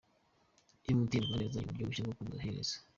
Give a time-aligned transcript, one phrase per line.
[0.89, 2.75] Emutiyene Rwanda yazanye uburyo bushya bwo kuguza, “Ihereze”